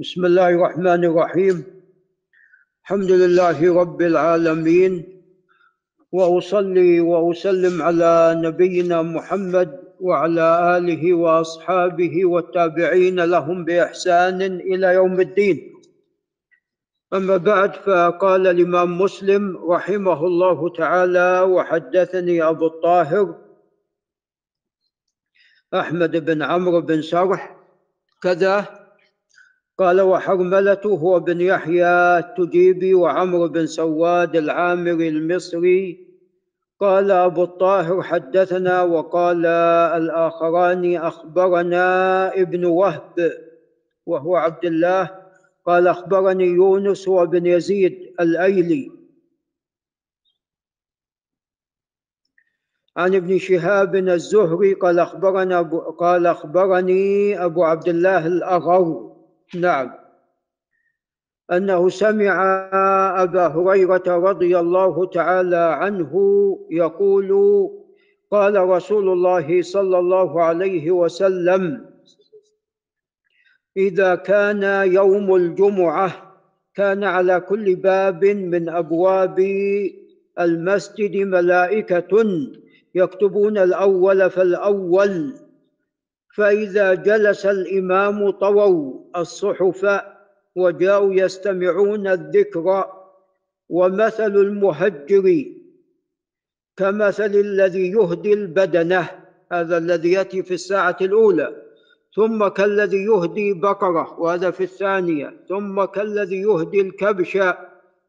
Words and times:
بسم 0.00 0.24
الله 0.24 0.48
الرحمن 0.48 1.04
الرحيم. 1.04 1.64
الحمد 2.82 3.10
لله 3.10 3.74
رب 3.80 4.02
العالمين. 4.02 4.92
وأصلي 6.12 7.00
وأسلم 7.00 7.82
على 7.82 8.40
نبينا 8.44 9.02
محمد 9.02 9.80
وعلى 10.00 10.76
آله 10.76 11.14
وأصحابه 11.14 12.24
والتابعين 12.24 13.20
لهم 13.20 13.64
بإحسان 13.64 14.42
إلى 14.42 14.86
يوم 14.94 15.20
الدين. 15.20 15.72
أما 17.12 17.36
بعد 17.36 17.74
فقال 17.74 18.46
الإمام 18.46 18.98
مسلم 19.00 19.70
رحمه 19.70 20.26
الله 20.26 20.68
تعالى 20.68 21.40
وحدثني 21.40 22.42
أبو 22.42 22.66
الطاهر 22.66 23.38
أحمد 25.74 26.24
بن 26.24 26.42
عمرو 26.42 26.80
بن 26.80 27.02
سرح 27.02 27.56
كذا 28.22 28.79
قال 29.80 30.00
وحرملة 30.00 30.80
هو 30.84 31.20
بن 31.20 31.40
يحيى 31.40 32.18
التجيبي 32.18 32.94
وعمرو 32.94 33.48
بن 33.48 33.66
سواد 33.66 34.36
العامري 34.36 35.08
المصري. 35.08 36.06
قال 36.80 37.10
أبو 37.10 37.42
الطاهر 37.44 38.02
حدثنا 38.02 38.82
وقال 38.82 39.46
الآخران 39.96 40.96
أخبرنا 40.96 41.86
ابن 42.34 42.64
وهب 42.64 43.32
وهو 44.06 44.36
عبد 44.36 44.64
الله. 44.64 45.10
قال 45.66 45.88
أخبرني 45.88 46.44
يونس 46.44 47.08
وابن 47.08 47.46
يزيد 47.46 48.14
الأيلي. 48.20 48.92
عن 52.96 53.14
ابن 53.14 53.38
شهاب 53.38 53.96
الزهري 53.96 54.74
قال 54.74 54.98
أخبرنا 54.98 55.62
قال 55.98 56.26
أخبرني 56.26 57.44
أبو 57.44 57.64
عبد 57.64 57.88
الله 57.88 58.26
الأغر. 58.26 59.19
نعم. 59.54 59.90
أنه 61.52 61.88
سمع 61.88 62.44
أبا 63.22 63.46
هريرة 63.46 64.02
رضي 64.06 64.58
الله 64.58 65.06
تعالى 65.06 65.56
عنه 65.56 66.12
يقول 66.70 67.30
قال 68.30 68.56
رسول 68.68 69.08
الله 69.08 69.62
صلى 69.62 69.98
الله 69.98 70.42
عليه 70.42 70.90
وسلم 70.90 71.86
إذا 73.76 74.14
كان 74.14 74.62
يوم 74.92 75.34
الجمعة 75.34 76.36
كان 76.74 77.04
على 77.04 77.40
كل 77.40 77.76
باب 77.76 78.24
من 78.24 78.68
أبواب 78.68 79.38
المسجد 80.40 81.16
ملائكة 81.16 82.26
يكتبون 82.94 83.58
الأول 83.58 84.30
فالأول 84.30 85.34
فإذا 86.34 86.94
جلس 86.94 87.46
الإمام 87.46 88.30
طووا 88.30 89.00
الصحف 89.16 90.00
وجاءوا 90.56 91.14
يستمعون 91.14 92.06
الذكر 92.06 92.84
ومثل 93.68 94.36
المهجر 94.36 95.44
كمثل 96.76 97.34
الذي 97.34 97.90
يهدي 97.90 98.32
البدنة 98.32 99.08
هذا 99.52 99.78
الذي 99.78 100.12
يأتي 100.12 100.42
في 100.42 100.54
الساعة 100.54 100.96
الأولى 101.00 101.62
ثم 102.16 102.48
كالذي 102.48 103.04
يهدي 103.04 103.52
بقرة 103.52 104.20
وهذا 104.20 104.50
في 104.50 104.64
الثانية 104.64 105.36
ثم 105.48 105.84
كالذي 105.84 106.40
يهدي 106.40 106.80
الكبش 106.80 107.38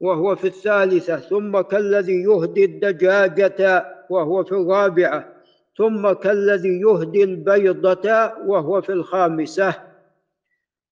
وهو 0.00 0.36
في 0.36 0.46
الثالثة 0.46 1.16
ثم 1.16 1.60
كالذي 1.60 2.22
يهدي 2.22 2.64
الدجاجة 2.64 3.86
وهو 4.10 4.44
في 4.44 4.52
الرابعة. 4.52 5.33
ثم 5.78 6.12
كالذي 6.12 6.80
يهدي 6.80 7.24
البيضة 7.24 8.32
وهو 8.46 8.82
في 8.82 8.92
الخامسة. 8.92 9.74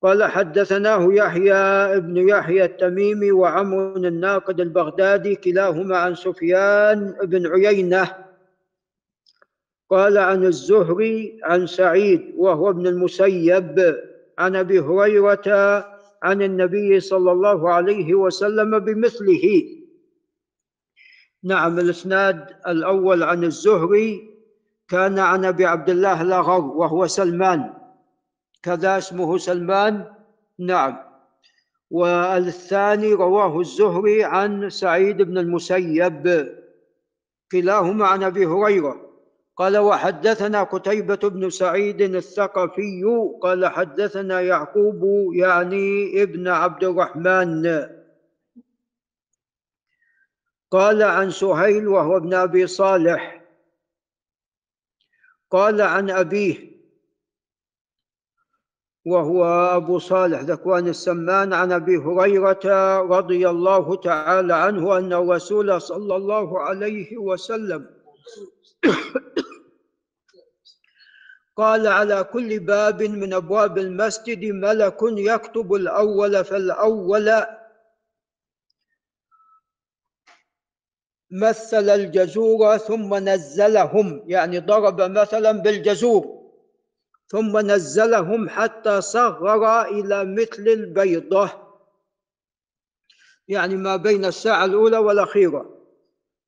قال 0.03 0.25
حدثناه 0.25 1.13
يحيى 1.13 1.53
ابن 1.97 2.29
يحيى 2.29 2.65
التميمي 2.65 3.33
وعمر 3.33 3.97
الناقد 3.97 4.61
البغدادي 4.61 5.35
كلاهما 5.37 5.97
عن 5.97 6.15
سفيان 6.15 7.17
بن 7.23 7.47
عيينة. 7.47 8.11
قال 9.91 10.19
عن 10.19 10.45
الزهري 10.45 11.41
عن 11.45 11.67
سعيد 11.67 12.35
وهو 12.37 12.71
ابن 12.71 12.87
المسيب 12.87 13.97
عن 14.39 14.57
أبي 14.57 14.81
هريرة 14.81 15.49
عن 16.23 16.43
النبي 16.43 17.01
صلى 17.01 17.33
الله 17.33 17.71
عليه 17.71 18.15
وسلم 18.15 18.79
بمثله. 18.79 19.65
نعم 21.45 21.79
الإسناد 21.79 22.47
الأول 22.67 23.23
عن 23.23 23.45
الزهري 23.45 24.32
كان 24.93 25.19
عن 25.19 25.45
أبي 25.45 25.67
عبد 25.67 25.91
الله 25.91 26.23
الأغر 26.23 26.61
وهو 26.61 27.07
سلمان. 27.07 27.73
كذا 28.63 28.99
اسمه 28.99 29.39
سلمان؟ 29.39 30.05
نعم. 30.59 30.99
والثاني 31.91 33.13
رواه 33.13 33.61
الزهري 33.61 34.25
عن 34.25 34.71
سعيد 34.71 35.23
بن 35.23 35.39
المسيب. 35.39 36.57
كلاهما 37.53 38.07
عن 38.07 38.23
أبي 38.23 38.47
هريرة. 38.47 38.97
قال 39.57 39.79
وحدثنا 39.79 40.63
قتيبة 40.63 41.29
بن 41.29 41.51
سعيد 41.51 42.01
الثقفي. 42.03 43.05
قال 43.43 43.67
حدثنا 43.67 44.41
يعقوب 44.41 45.33
يعني 45.35 46.23
ابن 46.23 46.49
عبد 46.49 46.85
الرحمن. 46.85 47.87
قال 50.71 51.03
عن 51.03 51.31
سهيل 51.31 51.89
وهو 51.89 52.17
ابن 52.17 52.35
أبي 52.35 52.67
صالح. 52.67 53.42
قال 55.53 55.81
عن 55.81 56.11
أبيه 56.11 56.73
وهو 59.07 59.45
أبو 59.77 59.99
صالح 59.99 60.41
ذكوان 60.41 60.89
السمان 60.89 61.53
عن 61.53 61.73
أبي 61.73 61.97
هريرة 61.97 62.99
رضي 63.01 63.49
الله 63.49 63.97
تعالى 63.97 64.55
عنه 64.55 64.99
أن 64.99 65.13
الرسول 65.13 65.81
صلى 65.81 66.17
الله 66.17 66.61
عليه 66.61 67.17
وسلم 67.19 67.87
قال 71.57 71.87
على 71.87 72.25
كل 72.25 72.59
باب 72.61 73.03
من 73.03 73.35
أبواب 73.35 73.79
المسجد 73.79 74.45
ملك 74.45 74.99
يكتب 75.03 75.75
الأول 75.75 76.45
فالأول 76.45 77.33
مثل 81.33 81.91
الجزور 81.91 82.77
ثم 82.77 83.15
نزلهم 83.15 84.23
يعني 84.27 84.59
ضرب 84.59 85.01
مثلا 85.01 85.53
بالجزور 85.53 86.43
ثم 87.29 87.59
نزلهم 87.59 88.49
حتى 88.49 89.01
صغر 89.01 89.83
إلى 89.83 90.25
مثل 90.25 90.69
البيضة 90.69 91.51
يعني 93.49 93.77
ما 93.77 93.97
بين 93.97 94.25
الساعة 94.25 94.65
الأولى 94.65 94.99
والأخيرة. 94.99 95.79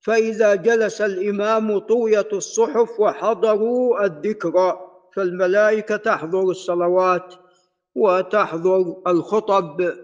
فإذا 0.01 0.55
جلس 0.55 1.01
الإمام 1.01 1.79
طويت 1.79 2.33
الصحف 2.33 3.01
وحضروا 3.01 4.05
الذكر 4.05 4.79
فالملائكة 5.15 5.97
تحضر 5.97 6.43
الصلوات 6.43 7.35
وتحضر 7.95 9.03
الخطب. 9.07 9.95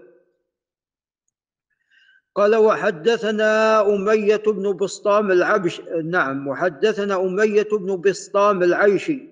قال 2.35 2.55
وحدثنا 2.55 3.81
أمية 3.95 4.43
بن 4.47 4.77
بسطام 4.77 5.31
العبش 5.31 5.81
نعم 6.03 6.47
وحدثنا 6.47 7.21
أمية 7.21 7.67
بن 7.71 8.01
بسطام 8.01 8.63
العيشي 8.63 9.29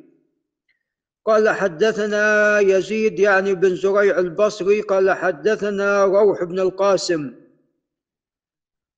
قال 1.25 1.49
حدثنا 1.49 2.59
يزيد 2.59 3.19
يعني 3.19 3.55
بن 3.55 3.75
زريع 3.75 4.19
البصري 4.19 4.81
قال 4.81 5.11
حدثنا 5.11 6.05
روح 6.05 6.43
بن 6.43 6.59
القاسم. 6.59 7.33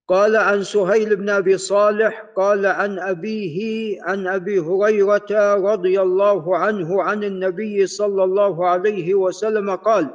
قال 0.07 0.35
عن 0.35 0.63
سهيل 0.63 1.15
بن 1.15 1.29
أبي 1.29 1.57
صالح 1.57 2.25
قال 2.35 2.65
عن 2.65 2.99
أبيه 2.99 3.97
عن 4.03 4.27
أبي 4.27 4.59
هريرة 4.59 5.55
رضي 5.55 6.01
الله 6.01 6.57
عنه 6.57 7.03
عن 7.03 7.23
النبي 7.23 7.87
صلى 7.87 8.23
الله 8.23 8.67
عليه 8.67 9.15
وسلم 9.15 9.75
قال 9.75 10.09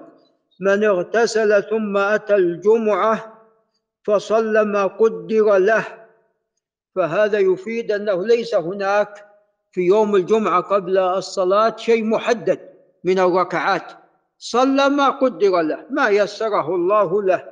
من 0.61 0.85
اغتسل 0.85 1.63
ثم 1.63 1.97
أتى 1.97 2.35
الجمعة 2.35 3.36
فصلى 4.07 4.65
ما 4.65 4.87
قدر 4.87 5.57
له. 5.59 5.85
فهذا 6.95 7.39
يفيد 7.39 7.93
أنه 7.93 8.27
ليس 8.27 8.55
هناك 8.55 9.27
في 9.73 9.81
يوم 9.81 10.17
الجمعة 10.17 10.61
قبل 10.61 10.99
الصلاة 10.99 11.77
شيء 11.77 12.05
محدد 12.05 12.61
من 13.05 13.19
الركعات. 13.19 13.93
صلى 14.39 14.89
ما 14.89 15.09
قدر 15.09 15.61
له 15.61 15.87
ما 15.91 16.09
يسره 16.09 16.75
الله 16.75 17.23
له. 17.23 17.45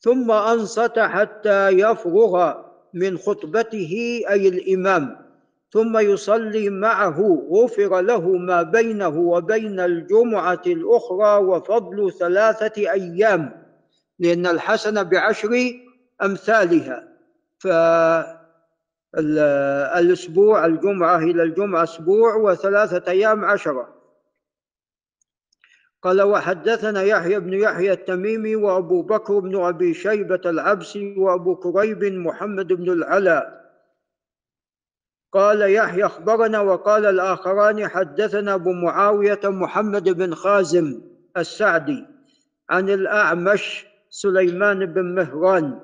ثم 0.00 0.30
أنصت 0.30 0.98
حتى 0.98 1.68
يفرغ 1.68 2.54
من 2.94 3.18
خطبته 3.18 4.22
أي 4.30 4.48
الإمام. 4.48 5.16
ثم 5.70 5.98
يصلي 5.98 6.70
معه 6.70 7.46
غفر 7.50 8.00
له 8.00 8.28
ما 8.28 8.62
بينه 8.62 9.18
وبين 9.18 9.80
الجمعة 9.80 10.62
الأخرى 10.66 11.36
وفضل 11.44 12.12
ثلاثة 12.12 12.90
أيام. 12.90 13.69
لأن 14.20 14.46
الحسنة 14.46 15.02
بعشر 15.02 15.72
أمثالها. 16.22 17.10
فالأسبوع 19.14 20.66
الجمعة 20.66 21.18
إلى 21.18 21.42
الجمعة 21.42 21.82
أسبوع 21.82 22.34
وثلاثة 22.34 23.10
أيام 23.10 23.44
عشرة 23.44 24.00
قال 26.02 26.22
وحدثنا 26.22 27.02
يحيى 27.02 27.40
بن 27.40 27.54
يحيى 27.54 27.92
التميمي 27.92 28.56
وأبو 28.56 29.02
بكر 29.02 29.38
بن 29.38 29.64
أبي 29.64 29.94
شيبة 29.94 30.40
العبسي 30.46 31.14
وأبو 31.18 31.56
كريب 31.56 32.04
محمد 32.04 32.72
بن 32.72 32.92
العلاء 32.92 33.60
قال 35.32 35.72
يحيى 35.72 36.06
أخبرنا 36.06 36.60
وقال 36.60 37.06
الآخران 37.06 37.88
حدثنا 37.88 38.54
أبو 38.54 38.72
معاوية 38.72 39.40
محمد 39.44 40.08
بن 40.08 40.34
خازم 40.34 41.00
السعدي 41.36 42.06
عن 42.70 42.90
الأعمش 42.90 43.89
سليمان 44.10 44.86
بن 44.86 45.14
مهران. 45.14 45.80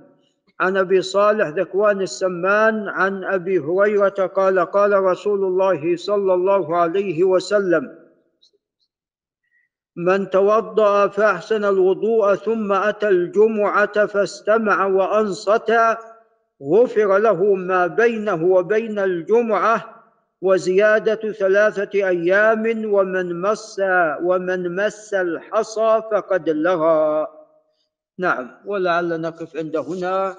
عن 0.60 0.76
أبي 0.76 1.02
صالح 1.02 1.48
ذكوان 1.48 2.00
السمان 2.02 2.88
عن 2.88 3.24
أبي 3.24 3.58
هريرة 3.58 4.26
قال 4.26 4.58
قال 4.58 4.92
رسول 4.92 5.44
الله 5.44 5.96
صلى 5.96 6.34
الله 6.34 6.76
عليه 6.76 7.24
وسلم 7.24 7.98
من 9.96 10.30
توضأ 10.30 11.08
فأحسن 11.08 11.64
الوضوء 11.64 12.34
ثم 12.34 12.72
أتى 12.72 13.08
الجمعة 13.08 14.06
فاستمع 14.06 14.86
وأنصت 14.86 15.72
غفر 16.62 17.18
له 17.18 17.54
ما 17.54 17.86
بينه 17.86 18.44
وبين 18.44 18.98
الجمعة 18.98 20.04
وزيادة 20.42 21.32
ثلاثة 21.32 22.08
أيام 22.08 22.92
ومن 22.94 23.40
مس 23.40 23.82
ومن 24.22 24.76
مس 24.76 25.14
الحصى 25.14 26.02
فقد 26.12 26.48
لغى. 26.48 27.26
نعم 28.18 28.50
ولعل 28.66 29.20
نقف 29.20 29.56
عند 29.56 29.76
هنا. 29.76 30.36